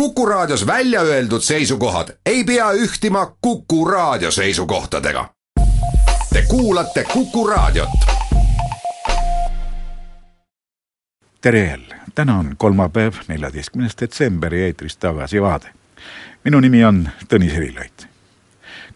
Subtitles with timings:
[0.00, 5.28] Kuku Raadios välja öeldud seisukohad ei pea ühtima Kuku Raadio seisukohtadega.
[6.32, 7.88] Te kuulate Kuku Raadiot.
[11.40, 15.66] tere jälle, täna on kolmapäev, neljateistkümnes detsember ja eetris Tagasivaade.
[16.44, 18.08] minu nimi on Tõnis Erilaid.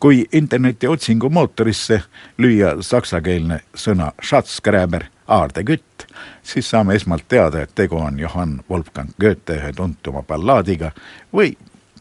[0.00, 2.02] kui interneti otsingumootorisse
[2.38, 6.06] lüüa saksakeelne sõna Schatzgräber aardekütt,
[6.42, 10.90] siis saame esmalt teada, et tegu on Johann Wolfgang Goethe ühe tuntuma ballaadiga
[11.32, 11.54] või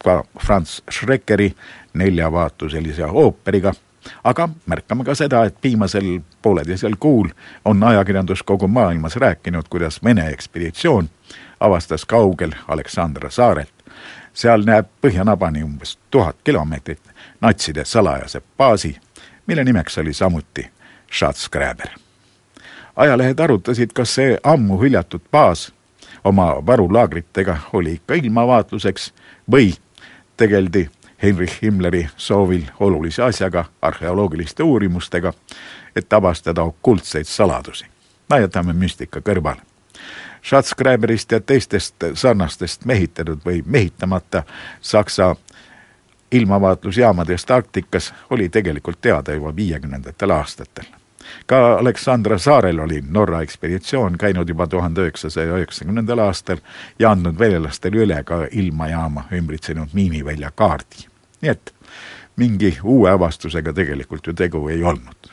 [0.04, 1.54] ka Franz Schreckeri
[1.94, 3.74] neljavaatuselise ooperiga.
[4.24, 7.30] aga märkame ka seda, et viimasel pooleteisel kuul
[7.66, 11.10] on ajakirjandus kogu maailmas rääkinud, kuidas Vene ekspeditsioon
[11.60, 13.74] avastas kaugel Aleksandra saarelt.
[14.34, 17.02] seal näeb põhjanabani umbes tuhat kilomeetrit
[17.42, 18.98] natside salajase baasi,
[19.48, 20.72] mille nimeks oli samuti
[21.12, 22.09] Schatzgräber
[23.00, 25.72] ajalehed arutasid, kas see ammu hüljatud baas
[26.24, 29.14] oma varulaagritega oli ikka ilmavaatluseks
[29.52, 29.74] või
[30.38, 30.90] tegeldi
[31.24, 35.34] Heinrich Himmleri soovil olulise asjaga, arheoloogiliste uurimustega,
[35.96, 37.86] et avastada okultseid saladusi.
[38.30, 39.62] no jätame müstika kõrvale.
[40.42, 44.44] Schatzgräberist ja teistest sarnastest mehitatud või mehitamata
[44.82, 45.36] Saksa
[46.32, 50.99] ilmavaatlusjaamadest Arktikas oli tegelikult teada juba viiekümnendatel aastatel
[51.46, 56.58] ka Aleksandra saarel oli Norra ekspeditsioon käinud juba tuhande üheksasaja üheksakümnendal aastal
[57.00, 61.08] ja andnud venelastele üle ka ilmajaama ümbritsenud miinivälja kaardi.
[61.42, 61.74] nii et
[62.36, 65.32] mingi uue avastusega tegelikult ju tegu ei olnud.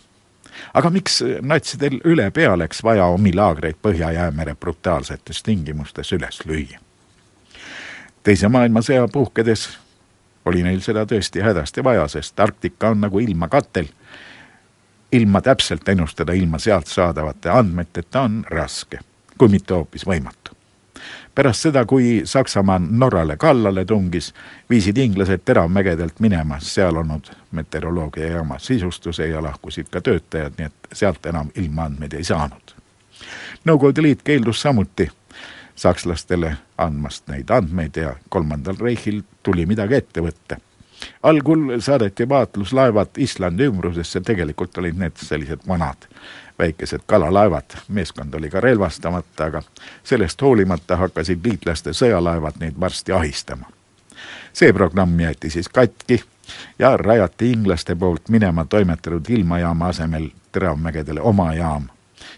[0.74, 6.80] aga miks natsidel ülepea läks vaja omi laagreid Põhja-Jäämere brutaalsetes tingimustes üles lüüa?
[8.22, 9.68] teise maailmasõja puhkedes
[10.46, 13.86] oli neil seda tõesti hädasti vaja, sest Arktika on nagu ilmakatel
[15.16, 19.00] ilma täpselt ennustada ilma sealt saadavate andmeteta on raske,
[19.38, 20.52] kui mitte hoopis võimatu.
[21.34, 24.34] pärast seda, kui Saksamaa Norrale kallale tungis,
[24.70, 31.26] viisid inglased teravmägedelt minema seal olnud meteoroloogiajaama sisustuse ja lahkusid ka töötajad, nii et sealt
[31.26, 32.74] enam ilmaandmeid ei saanud.
[33.64, 35.10] Nõukogude Liit keeldus samuti
[35.76, 40.56] sakslastele andmast neid andmeid ja kolmandal Reichil tuli midagi ette võtta
[41.22, 46.08] algul saadeti vaatluslaevad Islandi ümbrusesse, tegelikult olid need sellised vanad
[46.58, 49.62] väikesed kalalaevad, meeskond oli ka relvastamata, aga
[50.04, 53.66] sellest hoolimata hakkasid liitlaste sõjalaevad neid varsti ahistama.
[54.52, 56.24] see programm jäeti siis katki
[56.78, 61.88] ja rajati inglaste poolt minema toimetatud ilmajaama asemel Teravmägedele oma jaam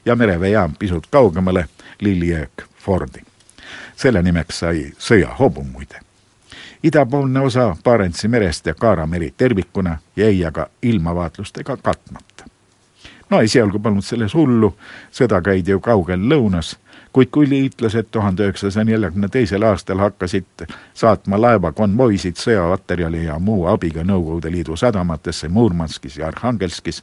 [0.05, 1.69] ja mereveejaam pisut kaugemale
[2.01, 3.23] Lilliöök Fordi.
[3.97, 6.08] selle nimeks sai sõjahobu muide
[6.83, 12.44] idapoolne osa Barentsi merest ja Kaara meri tervikuna jäi aga ilmavaatlustega katmata.
[13.31, 14.77] no esialgu polnud selles hullu,
[15.12, 16.77] sõda käidi ju kaugel lõunas,
[17.12, 24.05] kuid kui liitlased tuhande üheksasaja neljakümne teisel aastal hakkasid saatma laevakonvoisid sõjamaterjali ja muu abiga
[24.05, 27.03] Nõukogude Liidu sadamatesse Murmanskis ja Arhangelskis,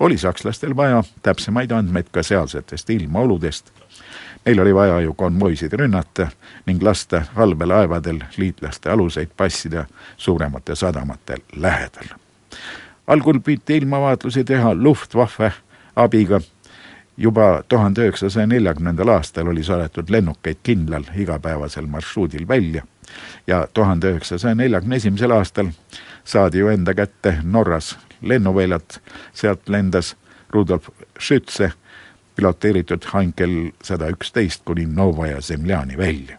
[0.00, 3.72] oli sakslastel vaja täpsemaid andmeid ka sealsetest ilmaoludest
[4.46, 6.28] Neil oli vaja ju konvoisid rünnata
[6.66, 9.84] ning lasta allveelaevadel liitlaste aluseid passida
[10.16, 12.08] suuremate sadamate lähedal.
[13.06, 15.52] algul püüti ilmavaatlusi teha Luftwaffe
[15.96, 16.40] abiga.
[17.16, 22.82] juba tuhande üheksasaja neljakümnendal aastal oli saadetud lennukeid kindlal igapäevasel marsruudil välja
[23.46, 25.68] ja tuhande üheksasaja neljakümne esimesel aastal
[26.24, 29.00] saadi ju enda kätte Norras lennuväljad,
[29.32, 30.16] sealt lendas
[30.50, 30.88] Rudolf
[31.20, 31.72] Schütze
[32.36, 36.38] piloteeritud Heinkel sada üksteist kuni Novaja Zemljani välja.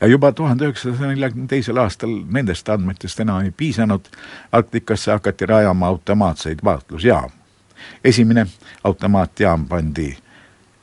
[0.00, 4.00] ja juba tuhande üheksasaja neljakümne teisel aastal nendest andmetest enam ei piisanud,
[4.52, 7.30] Arktikasse hakati rajama automaatseid vaatlusjaamu.
[8.04, 8.46] esimene
[8.84, 10.16] automaatjaam pandi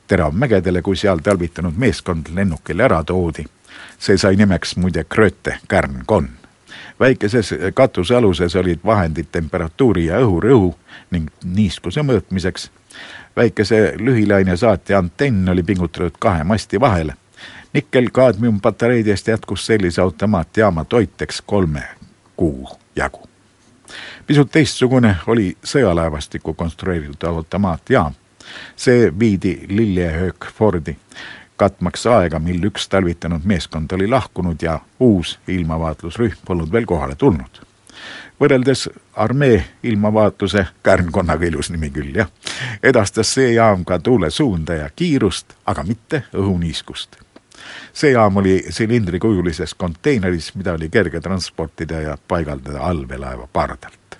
[0.06, 3.44] Teravmägedele, kui seal talvitanud meeskond lennukile ära toodi.
[3.98, 6.44] see sai nimeks muide Kröte Kärn-Konn
[7.00, 10.74] väikeses katusealuses olid vahendid temperatuuri ja õhurõhu
[11.10, 12.68] ning niiskuse mõõtmiseks
[13.36, 17.14] väikese lühilaine saatja antenn oli pingutatud kahe masti vahele.
[17.72, 21.82] nikkel-kaadmiumpatareidest jätkus sellise automaatjaama toiteks kolme
[22.36, 23.28] kuu jagu.
[24.26, 28.12] pisut teistsugune oli sõjalaevastiku konstrueeritud automaatjaam.
[28.76, 30.96] see viidi Lillehoek Fordi,
[31.56, 37.73] katmaks aega, mil üks talvitanud meeskond oli lahkunud ja uus ilmavaatlusrühm polnud veel kohale tulnud
[38.40, 42.30] võrreldes armee ilmavaatluse, kärnkonnaga ilus nimi küll, jah,
[42.82, 47.16] edastas see jaam ka tuule suunda ja kiirust, aga mitte õhuniiskust.
[47.92, 54.18] see jaam oli silindrikujulises konteineris, mida oli kerge transportida ja paigaldada allveelaeva pardalt.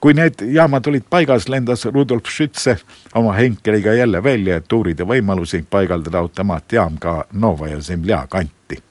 [0.00, 2.76] kui need jaamad olid paigas, lendas Rudolf Schütze
[3.14, 8.82] oma Henkeliga jälle välja, et uurida võimalusi paigaldada automaatjaam ka Novaja Zemlja kanti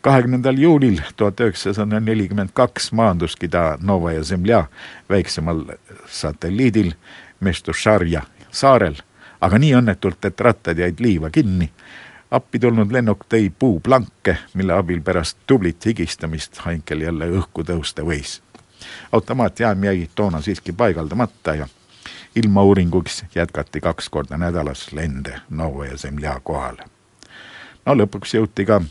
[0.00, 4.64] kahekümnendal juulil tuhat üheksasada nelikümmend kaks maanduski ta Novaja Zemlja
[5.10, 5.64] väiksemal
[6.06, 6.92] satelliidil
[7.40, 8.96] Mestušarja saarel,
[9.40, 11.70] aga nii õnnetult, et rattad jäid liiva kinni.
[12.30, 18.42] appi tulnud lennuk tõi puuplanke, mille abil pärast tublit higistamist Heinkel jälle õhku tõusta võis.
[19.12, 21.68] automaatjaam jäi toona siiski paigaldamata ja
[22.36, 26.84] ilmauuringuks jätkati kaks korda nädalas lende Novaja Zemlja kohale.
[27.86, 28.82] no lõpuks jõuti ka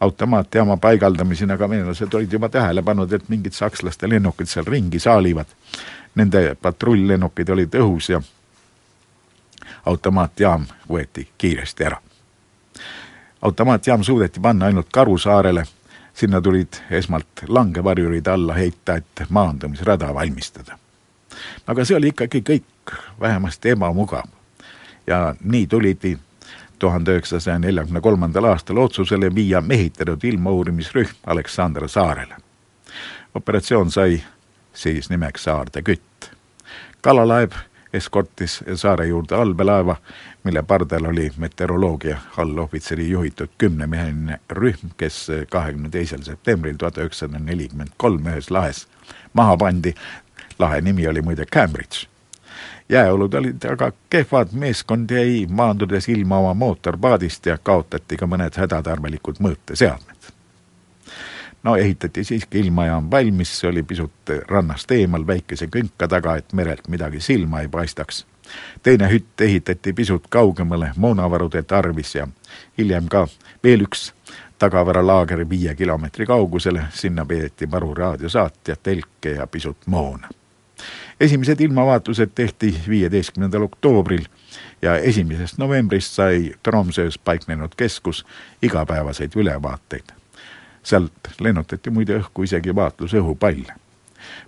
[0.00, 5.46] automaatjaama paigaldamiseni, aga venelased olid juba tähele pannud, et mingid sakslaste lennukid seal ringi saalivad.
[6.14, 8.22] Nende patrulllennukid olid õhus ja
[9.86, 12.00] automaatjaam võeti kiiresti ära.
[13.42, 15.64] automaatjaam suudeti panna ainult Karusaarele,
[16.14, 20.78] sinna tulid esmalt langevarjurid alla heita, et maandumisrada valmistada.
[21.66, 24.24] aga see oli ikkagi kõik vähemasti ebamugav.
[25.06, 26.18] ja nii tulidi
[26.78, 32.36] tuhande üheksasaja neljakümne kolmandal aastal otsusele viia mehitatud ilmauurimisrühm Aleksandr saarele.
[33.34, 34.22] operatsioon sai
[34.72, 36.30] siis nimeks Saarde kütt.
[37.00, 37.50] kalalaev
[37.92, 39.96] eskortis saare juurde allveelaeva,
[40.44, 47.96] mille pardal oli meteoroloogia allohvitseri juhitud kümnemeheline rühm, kes kahekümne teisel septembril tuhat üheksasada nelikümmend
[47.96, 48.86] kolm ühes lahes
[49.32, 49.94] maha pandi.
[50.58, 52.17] lahe nimi oli muide Cambridge
[52.88, 59.40] jääolud olid aga kehvad, meeskond jäi maandudes ilma oma mootorpaadist ja kaotati ka mõned hädatarvelikud
[59.40, 60.32] mõõteseadmed.
[61.62, 66.88] no ehitati siiski ilmajaam valmis, see oli pisut rannast eemal väikese künka taga, et merelt
[66.88, 68.26] midagi silma ei paistaks.
[68.82, 72.28] teine hütt ehitati pisut kaugemale moonavarude tarvis ja
[72.78, 73.26] hiljem ka
[73.64, 74.12] veel üks
[74.58, 80.28] tagavaralaager viie kilomeetri kaugusele, sinna peeti varu raadiosaatja, telke ja pisut moona
[81.20, 84.24] esimesed ilmavaatlused tehti viieteistkümnendal oktoobril
[84.82, 88.26] ja esimesest novembrist sai Tromsöös paiknenud keskus
[88.62, 90.04] igapäevaseid ülevaateid.
[90.82, 93.72] sealt lennutati muide õhku isegi vaatlusõhupalle.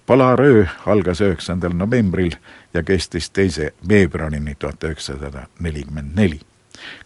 [0.07, 2.33] Polaaröö algas üheksandal novembril
[2.75, 6.41] ja kestis teise veebruarini tuhat üheksasada nelikümmend neli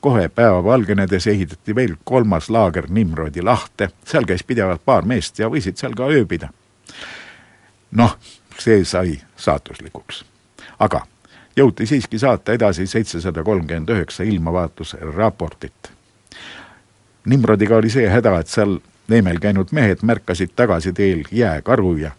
[0.01, 5.49] kohe päeva valgenedes ehitati veel kolmas laager Nimrodi lahte, seal käis pidevalt paar meest ja
[5.51, 6.49] võisid seal ka ööbida.
[7.91, 8.19] noh,
[8.59, 10.25] see sai saatuslikuks.
[10.79, 11.07] aga
[11.57, 15.93] jõuti siiski saata edasi seitsesada kolmkümmend üheksa ilmavaatlusraportit.
[17.27, 18.79] Nimrodiga oli see häda, et seal
[19.09, 22.11] neemel käinud mehed märkasid tagasiteel jääkaru ja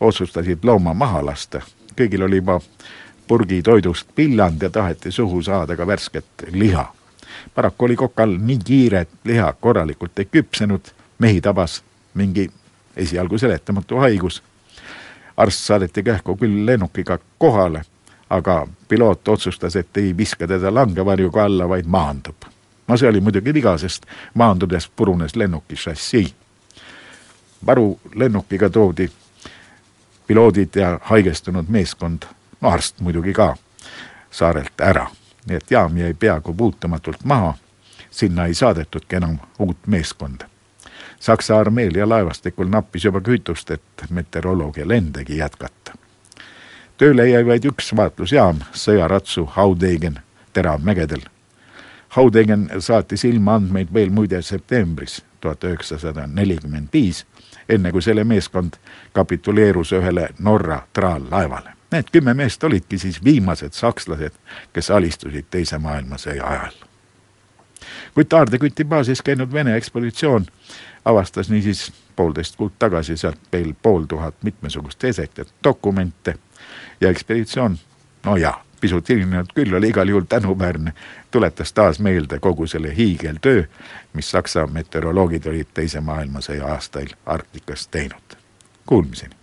[0.00, 1.60] otsustasid looma maha lasta.
[2.00, 2.60] kõigil oli juba
[3.26, 6.92] purgitoidust pilland ja taheti suhu saada ka värsket liha.
[7.54, 10.80] paraku oli kokal nii kiire, et liha korralikult ei küpsenud,
[11.18, 11.82] mehi tabas
[12.14, 12.50] mingi
[12.96, 14.42] esialgu seletamatu haigus
[15.36, 17.82] arst saadeti kähku küll lennukiga kohale,
[18.30, 22.36] aga piloot otsustas, et ei viska teda langevarjuga alla, vaid maandub.
[22.88, 26.34] no see oli muidugi viga, sest maandudes purunes lennuki šassii.
[27.66, 29.10] varulennukiga toodi
[30.26, 32.22] piloodid ja haigestunud meeskond,
[32.60, 33.56] no arst muidugi ka,
[34.30, 35.06] saarelt ära.
[35.46, 37.54] nii et jaam jäi peaaegu puutumatult maha,
[38.10, 40.53] sinna ei saadetudki enam uut meeskonda
[41.24, 45.94] Saksa armeel ja laevastikul nappis juba kütust, et meteoroloogia lendegi jätkata.
[47.00, 50.18] tööle jäi vaid üks vaatlusjaam, sõjaratsu Haudegen
[50.52, 51.24] teravmägedel.
[52.08, 57.24] Haudegen saatis ilma andmeid veel muide septembris tuhat üheksasada nelikümmend viis,
[57.68, 58.76] enne kui selle meeskond
[59.12, 61.72] kapituleerus ühele Norra traallaevale.
[61.92, 64.36] Need kümme meest olidki siis viimased sakslased,
[64.72, 66.84] kes alistusid Teise maailmasõja ajal.
[68.14, 70.46] Kuid Taarde-Küti baasis käinud Vene ekspeditsioon
[71.04, 76.34] avastas niisiis poolteist kuud tagasi sealt veel pool tuhat mitmesugust eset ja dokumente
[77.00, 77.78] ja ekspeditsioon,
[78.24, 80.92] no jaa, pisut hilinenud küll, oli igal juhul tänuväärne,
[81.30, 83.64] tuletas taas meelde kogu selle hiigeltöö,
[84.12, 88.36] mis Saksa meteoroloogid olid Teise maailmasõja aastail Arktikas teinud.
[88.86, 89.32] Kuulmiseni!